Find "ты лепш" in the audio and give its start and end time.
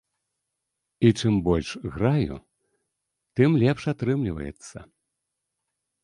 3.39-3.83